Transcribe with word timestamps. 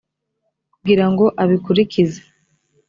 kugira 0.73 1.05
ngo 1.11 1.25
abikurikize. 1.43 2.19